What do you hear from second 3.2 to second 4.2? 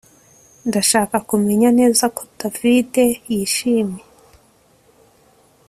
yishimye